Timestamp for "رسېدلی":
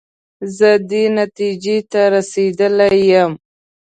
2.13-2.99